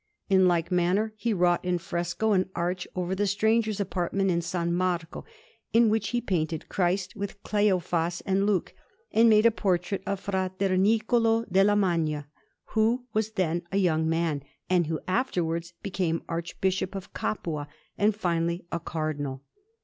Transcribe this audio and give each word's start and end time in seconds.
In 0.31 0.47
like 0.47 0.71
manner, 0.71 1.13
he 1.15 1.31
wrought 1.31 1.63
in 1.63 1.77
fresco 1.77 2.31
an 2.31 2.49
arch 2.55 2.87
over 2.95 3.13
the 3.13 3.27
strangers' 3.27 3.79
apartment 3.79 4.31
in 4.31 4.39
S. 4.39 4.55
Marco, 4.55 5.25
in 5.73 5.89
which 5.89 6.09
he 6.09 6.19
painted 6.19 6.69
Christ 6.69 7.15
with 7.15 7.43
Cleophas 7.43 8.21
and 8.25 8.47
Luke, 8.47 8.73
and 9.11 9.29
made 9.29 9.45
a 9.45 9.51
portrait 9.51 10.01
of 10.07 10.19
Fra 10.19 10.49
Niccolò 10.59 11.45
della 11.51 11.75
Magna, 11.75 12.27
who 12.69 13.05
was 13.13 13.33
then 13.33 13.61
a 13.71 13.77
young 13.77 14.09
man, 14.09 14.41
and 14.67 14.87
who 14.87 14.99
afterwards 15.07 15.73
became 15.83 16.23
Archbishop 16.27 16.95
of 16.95 17.13
Capua, 17.13 17.67
and 17.95 18.15
finally 18.15 18.65
a 18.71 18.79
Cardinal. 18.79 19.43